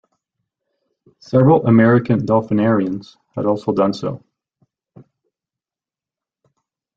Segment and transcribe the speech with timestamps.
[1.19, 4.25] Several American dolphinariums had also done so.